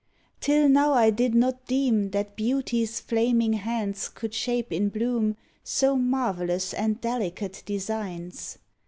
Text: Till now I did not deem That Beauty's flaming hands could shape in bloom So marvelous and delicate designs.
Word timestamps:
Till 0.39 0.67
now 0.67 0.93
I 0.93 1.11
did 1.11 1.35
not 1.35 1.67
deem 1.67 2.09
That 2.09 2.35
Beauty's 2.35 2.99
flaming 2.99 3.53
hands 3.53 4.09
could 4.09 4.33
shape 4.33 4.73
in 4.73 4.89
bloom 4.89 5.37
So 5.63 5.95
marvelous 5.95 6.73
and 6.73 6.99
delicate 6.99 7.61
designs. 7.67 8.57